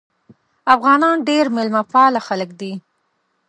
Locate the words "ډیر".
1.29-1.45